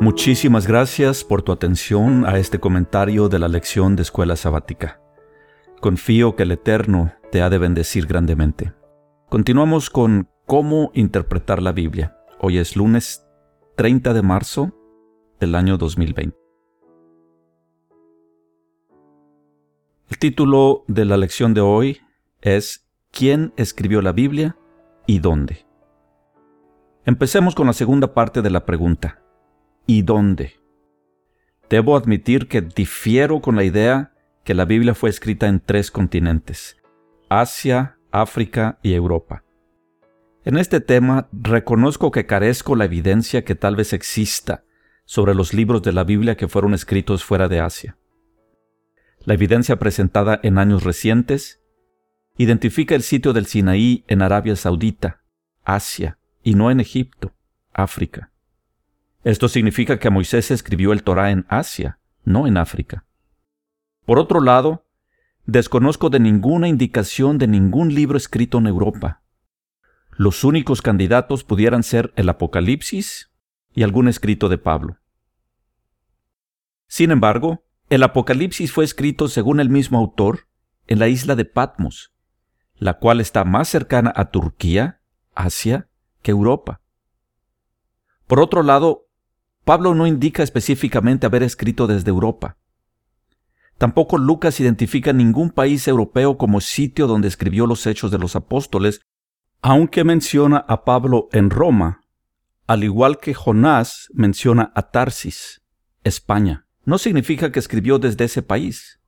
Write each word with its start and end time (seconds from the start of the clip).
Muchísimas 0.00 0.68
gracias 0.68 1.24
por 1.24 1.42
tu 1.42 1.50
atención 1.50 2.24
a 2.24 2.38
este 2.38 2.60
comentario 2.60 3.28
de 3.28 3.40
la 3.40 3.48
lección 3.48 3.96
de 3.96 4.02
escuela 4.02 4.36
sabática. 4.36 5.00
Confío 5.80 6.36
que 6.36 6.44
el 6.44 6.52
Eterno 6.52 7.12
te 7.32 7.42
ha 7.42 7.50
de 7.50 7.58
bendecir 7.58 8.06
grandemente. 8.06 8.72
Continuamos 9.28 9.90
con 9.90 10.28
cómo 10.46 10.92
interpretar 10.94 11.60
la 11.60 11.72
Biblia. 11.72 12.16
Hoy 12.38 12.58
es 12.58 12.76
lunes 12.76 13.26
30 13.74 14.14
de 14.14 14.22
marzo 14.22 14.72
del 15.40 15.56
año 15.56 15.76
2020. 15.76 16.38
El 20.10 20.18
título 20.18 20.84
de 20.86 21.06
la 21.06 21.16
lección 21.16 21.54
de 21.54 21.60
hoy 21.60 22.00
es 22.40 22.88
¿Quién 23.10 23.52
escribió 23.56 24.00
la 24.00 24.12
Biblia 24.12 24.56
y 25.08 25.18
dónde? 25.18 25.66
Empecemos 27.04 27.56
con 27.56 27.66
la 27.66 27.72
segunda 27.72 28.14
parte 28.14 28.42
de 28.42 28.50
la 28.50 28.64
pregunta. 28.64 29.24
¿Y 29.90 30.02
dónde? 30.02 30.52
Debo 31.70 31.96
admitir 31.96 32.46
que 32.46 32.60
difiero 32.60 33.40
con 33.40 33.56
la 33.56 33.64
idea 33.64 34.12
que 34.44 34.52
la 34.52 34.66
Biblia 34.66 34.94
fue 34.94 35.08
escrita 35.08 35.46
en 35.46 35.60
tres 35.60 35.90
continentes, 35.90 36.76
Asia, 37.30 37.96
África 38.10 38.78
y 38.82 38.92
Europa. 38.92 39.44
En 40.44 40.58
este 40.58 40.82
tema 40.82 41.30
reconozco 41.32 42.10
que 42.10 42.26
carezco 42.26 42.76
la 42.76 42.84
evidencia 42.84 43.46
que 43.46 43.54
tal 43.54 43.76
vez 43.76 43.94
exista 43.94 44.62
sobre 45.06 45.34
los 45.34 45.54
libros 45.54 45.80
de 45.82 45.94
la 45.94 46.04
Biblia 46.04 46.36
que 46.36 46.48
fueron 46.48 46.74
escritos 46.74 47.24
fuera 47.24 47.48
de 47.48 47.60
Asia. 47.60 47.96
La 49.24 49.32
evidencia 49.32 49.78
presentada 49.78 50.38
en 50.42 50.58
años 50.58 50.84
recientes 50.84 51.62
identifica 52.36 52.94
el 52.94 53.02
sitio 53.02 53.32
del 53.32 53.46
Sinaí 53.46 54.04
en 54.06 54.20
Arabia 54.20 54.54
Saudita, 54.54 55.22
Asia, 55.64 56.18
y 56.42 56.56
no 56.56 56.70
en 56.70 56.80
Egipto, 56.80 57.32
África. 57.72 58.32
Esto 59.24 59.48
significa 59.48 59.98
que 59.98 60.10
Moisés 60.10 60.50
escribió 60.50 60.92
el 60.92 61.02
Torá 61.02 61.30
en 61.30 61.44
Asia, 61.48 61.98
no 62.24 62.46
en 62.46 62.56
África. 62.56 63.04
Por 64.04 64.18
otro 64.18 64.40
lado, 64.40 64.86
desconozco 65.44 66.08
de 66.08 66.20
ninguna 66.20 66.68
indicación 66.68 67.38
de 67.38 67.48
ningún 67.48 67.94
libro 67.94 68.16
escrito 68.16 68.58
en 68.58 68.66
Europa. 68.66 69.22
Los 70.12 70.44
únicos 70.44 70.82
candidatos 70.82 71.44
pudieran 71.44 71.82
ser 71.82 72.12
el 72.16 72.28
Apocalipsis 72.28 73.30
y 73.74 73.82
algún 73.82 74.08
escrito 74.08 74.48
de 74.48 74.58
Pablo. 74.58 74.98
Sin 76.86 77.10
embargo, 77.10 77.64
el 77.90 78.02
Apocalipsis 78.02 78.72
fue 78.72 78.84
escrito 78.84 79.28
según 79.28 79.60
el 79.60 79.68
mismo 79.68 79.98
autor 79.98 80.48
en 80.86 80.98
la 80.98 81.08
isla 81.08 81.36
de 81.36 81.44
Patmos, 81.44 82.12
la 82.76 82.94
cual 82.94 83.20
está 83.20 83.44
más 83.44 83.68
cercana 83.68 84.12
a 84.14 84.30
Turquía, 84.30 85.00
Asia, 85.34 85.88
que 86.22 86.30
Europa. 86.30 86.80
Por 88.26 88.40
otro 88.40 88.62
lado, 88.62 89.07
Pablo 89.68 89.94
no 89.94 90.06
indica 90.06 90.42
específicamente 90.42 91.26
haber 91.26 91.42
escrito 91.42 91.86
desde 91.86 92.08
Europa. 92.08 92.56
Tampoco 93.76 94.16
Lucas 94.16 94.60
identifica 94.60 95.12
ningún 95.12 95.50
país 95.50 95.86
europeo 95.86 96.38
como 96.38 96.62
sitio 96.62 97.06
donde 97.06 97.28
escribió 97.28 97.66
los 97.66 97.86
hechos 97.86 98.10
de 98.10 98.16
los 98.16 98.34
apóstoles, 98.34 99.02
aunque 99.60 100.04
menciona 100.04 100.56
a 100.56 100.86
Pablo 100.86 101.28
en 101.32 101.50
Roma, 101.50 102.00
al 102.66 102.82
igual 102.82 103.18
que 103.18 103.34
Jonás 103.34 104.08
menciona 104.14 104.72
a 104.74 104.90
Tarsis, 104.90 105.60
España. 106.02 106.66
No 106.86 106.96
significa 106.96 107.52
que 107.52 107.58
escribió 107.58 107.98
desde 107.98 108.24
ese 108.24 108.40
país. 108.40 109.02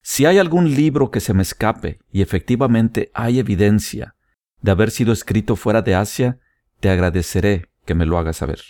Si 0.00 0.24
hay 0.24 0.38
algún 0.38 0.74
libro 0.74 1.10
que 1.10 1.20
se 1.20 1.34
me 1.34 1.42
escape 1.42 1.98
y 2.10 2.22
efectivamente 2.22 3.10
hay 3.12 3.38
evidencia 3.38 4.16
de 4.62 4.70
haber 4.70 4.90
sido 4.90 5.12
escrito 5.12 5.56
fuera 5.56 5.82
de 5.82 5.94
Asia, 5.94 6.40
te 6.80 6.88
agradeceré 6.88 7.68
que 7.84 7.94
me 7.94 8.06
lo 8.06 8.16
hagas 8.16 8.38
saber. 8.38 8.62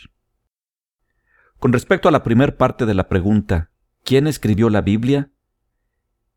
Con 1.58 1.72
respecto 1.72 2.08
a 2.08 2.12
la 2.12 2.22
primera 2.22 2.56
parte 2.56 2.86
de 2.86 2.94
la 2.94 3.08
pregunta, 3.08 3.70
¿quién 4.04 4.26
escribió 4.26 4.70
la 4.70 4.82
Biblia? 4.82 5.30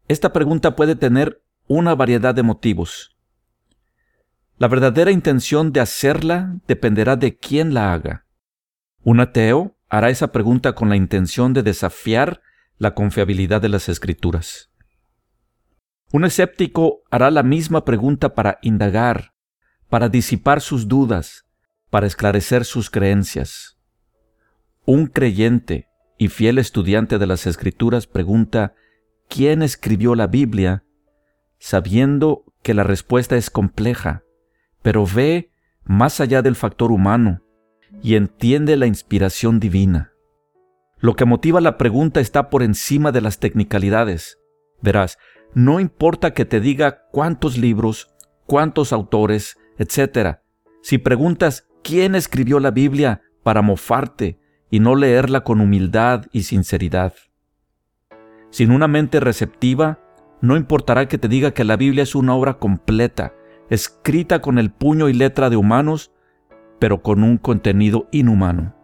Esta 0.07 0.33
pregunta 0.33 0.75
puede 0.75 0.95
tener 0.95 1.43
una 1.67 1.93
variedad 1.93 2.33
de 2.33 2.43
motivos. 2.43 3.15
La 4.57 4.67
verdadera 4.67 5.11
intención 5.11 5.71
de 5.71 5.79
hacerla 5.81 6.57
dependerá 6.67 7.15
de 7.15 7.37
quién 7.37 7.73
la 7.73 7.93
haga. 7.93 8.25
Un 9.03 9.19
ateo 9.19 9.77
hará 9.89 10.09
esa 10.09 10.31
pregunta 10.31 10.73
con 10.73 10.89
la 10.89 10.95
intención 10.95 11.53
de 11.53 11.63
desafiar 11.63 12.41
la 12.77 12.93
confiabilidad 12.93 13.61
de 13.61 13.69
las 13.69 13.89
escrituras. 13.89 14.71
Un 16.11 16.25
escéptico 16.25 17.03
hará 17.11 17.29
la 17.29 17.43
misma 17.43 17.85
pregunta 17.85 18.33
para 18.33 18.57
indagar, 18.61 19.33
para 19.89 20.09
disipar 20.09 20.59
sus 20.59 20.87
dudas, 20.87 21.45
para 21.89 22.07
esclarecer 22.07 22.65
sus 22.65 22.89
creencias. 22.89 23.78
Un 24.91 25.05
creyente 25.05 25.87
y 26.17 26.29
fiel 26.29 26.57
estudiante 26.57 27.19
de 27.19 27.27
las 27.27 27.45
Escrituras 27.45 28.07
pregunta 28.07 28.73
¿quién 29.27 29.61
escribió 29.61 30.15
la 30.15 30.25
Biblia? 30.25 30.83
sabiendo 31.59 32.43
que 32.63 32.73
la 32.73 32.81
respuesta 32.81 33.37
es 33.37 33.51
compleja, 33.51 34.23
pero 34.81 35.05
ve 35.05 35.51
más 35.83 36.19
allá 36.19 36.41
del 36.41 36.55
factor 36.55 36.91
humano 36.91 37.43
y 38.01 38.15
entiende 38.15 38.77
la 38.77 38.87
inspiración 38.87 39.59
divina. 39.59 40.11
Lo 40.97 41.15
que 41.15 41.25
motiva 41.25 41.61
la 41.61 41.77
pregunta 41.77 42.19
está 42.19 42.49
por 42.49 42.63
encima 42.63 43.11
de 43.11 43.21
las 43.21 43.37
technicalidades. 43.37 44.39
Verás, 44.81 45.19
no 45.53 45.79
importa 45.79 46.33
que 46.33 46.45
te 46.45 46.59
diga 46.59 47.03
cuántos 47.11 47.59
libros, 47.59 48.09
cuántos 48.47 48.91
autores, 48.91 49.55
etc. 49.77 50.39
Si 50.81 50.97
preguntas 50.97 51.67
quién 51.83 52.15
escribió 52.15 52.59
la 52.59 52.71
Biblia 52.71 53.21
para 53.43 53.61
mofarte 53.61 54.39
y 54.69 54.79
no 54.79 54.95
leerla 54.95 55.41
con 55.41 55.61
humildad 55.61 56.25
y 56.31 56.43
sinceridad. 56.43 57.13
Sin 58.51 58.71
una 58.71 58.87
mente 58.87 59.19
receptiva, 59.19 59.99
no 60.41 60.55
importará 60.55 61.07
que 61.07 61.17
te 61.17 61.27
diga 61.27 61.51
que 61.51 61.63
la 61.63 61.77
Biblia 61.77 62.03
es 62.03 62.15
una 62.15 62.33
obra 62.33 62.55
completa, 62.55 63.33
escrita 63.69 64.41
con 64.41 64.57
el 64.57 64.71
puño 64.71 65.09
y 65.09 65.13
letra 65.13 65.49
de 65.49 65.57
humanos, 65.57 66.11
pero 66.79 67.01
con 67.01 67.23
un 67.23 67.37
contenido 67.37 68.07
inhumano. 68.11 68.75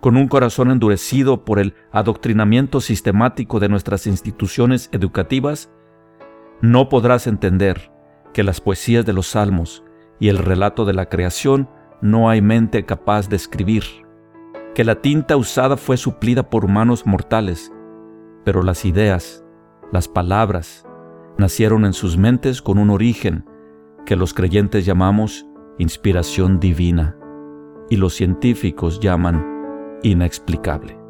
Con 0.00 0.16
un 0.16 0.28
corazón 0.28 0.70
endurecido 0.70 1.44
por 1.44 1.58
el 1.58 1.74
adoctrinamiento 1.90 2.80
sistemático 2.80 3.60
de 3.60 3.68
nuestras 3.68 4.06
instituciones 4.06 4.88
educativas, 4.92 5.70
no 6.60 6.88
podrás 6.88 7.26
entender 7.26 7.90
que 8.32 8.42
las 8.42 8.60
poesías 8.60 9.06
de 9.06 9.12
los 9.12 9.28
salmos 9.28 9.82
y 10.18 10.28
el 10.28 10.38
relato 10.38 10.84
de 10.84 10.92
la 10.92 11.08
creación 11.08 11.68
no 12.02 12.28
hay 12.28 12.42
mente 12.42 12.84
capaz 12.84 13.28
de 13.28 13.36
escribir, 13.36 13.84
que 14.76 14.84
la 14.84 15.00
tinta 15.00 15.38
usada 15.38 15.78
fue 15.78 15.96
suplida 15.96 16.50
por 16.50 16.66
humanos 16.66 17.06
mortales, 17.06 17.72
pero 18.44 18.62
las 18.62 18.84
ideas, 18.84 19.42
las 19.90 20.06
palabras, 20.06 20.86
nacieron 21.38 21.86
en 21.86 21.94
sus 21.94 22.18
mentes 22.18 22.60
con 22.60 22.76
un 22.76 22.90
origen 22.90 23.46
que 24.04 24.16
los 24.16 24.34
creyentes 24.34 24.84
llamamos 24.84 25.46
inspiración 25.78 26.60
divina 26.60 27.16
y 27.88 27.96
los 27.96 28.12
científicos 28.12 29.00
llaman 29.00 29.98
inexplicable. 30.02 31.05